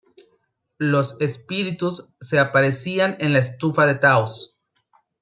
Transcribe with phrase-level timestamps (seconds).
[0.79, 4.59] Los espíritus se aparecían en la estufa de Taos.